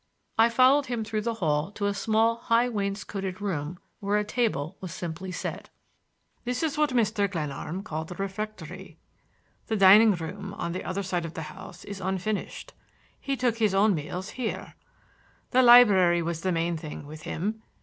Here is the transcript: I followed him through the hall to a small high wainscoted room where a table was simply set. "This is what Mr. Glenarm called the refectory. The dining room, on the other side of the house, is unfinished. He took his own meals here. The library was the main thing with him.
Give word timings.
I 0.35 0.49
followed 0.49 0.87
him 0.87 1.03
through 1.03 1.21
the 1.21 1.35
hall 1.35 1.71
to 1.73 1.85
a 1.85 1.93
small 1.93 2.37
high 2.37 2.67
wainscoted 2.67 3.39
room 3.39 3.77
where 3.99 4.17
a 4.17 4.23
table 4.23 4.75
was 4.81 4.91
simply 4.91 5.31
set. 5.31 5.69
"This 6.43 6.63
is 6.63 6.75
what 6.75 6.89
Mr. 6.95 7.29
Glenarm 7.29 7.83
called 7.83 8.07
the 8.07 8.15
refectory. 8.15 8.97
The 9.67 9.77
dining 9.77 10.15
room, 10.15 10.55
on 10.55 10.71
the 10.71 10.83
other 10.83 11.03
side 11.03 11.23
of 11.23 11.35
the 11.35 11.43
house, 11.53 11.85
is 11.85 12.01
unfinished. 12.01 12.73
He 13.19 13.37
took 13.37 13.59
his 13.59 13.75
own 13.75 13.93
meals 13.93 14.29
here. 14.31 14.73
The 15.51 15.61
library 15.61 16.23
was 16.23 16.41
the 16.41 16.51
main 16.51 16.77
thing 16.77 17.05
with 17.05 17.21
him. 17.21 17.61